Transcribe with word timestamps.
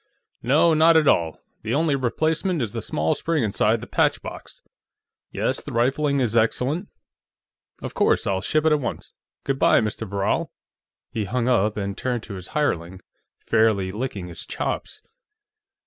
No, 0.41 0.73
not 0.73 0.97
at 0.97 1.07
all; 1.07 1.39
the 1.61 1.75
only 1.75 1.93
replacement 1.95 2.59
is 2.59 2.73
the 2.73 2.81
small 2.81 3.13
spring 3.13 3.43
inside 3.43 3.81
the 3.81 3.85
patchbox.... 3.87 4.63
Yes, 5.29 5.61
the 5.61 5.71
rifling 5.71 6.19
is 6.19 6.35
excellent.... 6.35 6.87
Of 7.83 7.93
course; 7.93 8.25
I'll 8.25 8.41
ship 8.41 8.65
it 8.65 8.71
at 8.71 8.79
once.... 8.79 9.13
Good 9.43 9.59
by, 9.59 9.79
Mr. 9.79 10.09
Verral." 10.09 10.49
He 11.11 11.25
hung 11.25 11.47
up 11.47 11.77
and 11.77 11.95
turned 11.95 12.23
to 12.23 12.33
his 12.33 12.47
hireling, 12.57 13.01
fairly 13.45 13.91
licking 13.91 14.25
his 14.27 14.47
chops. 14.47 15.03